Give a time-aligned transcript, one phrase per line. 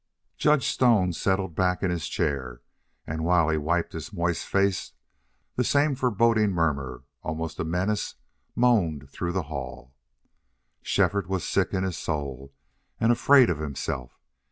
[0.35, 2.61] Judge Stone settled back in his chair,
[3.05, 4.93] and while he wiped his moist face
[5.55, 8.15] that same foreboding murmur, almost a menace,
[8.55, 9.93] moaned through the hall.
[10.81, 12.51] Shefford was sick in his soul
[12.99, 14.19] and afraid of himself.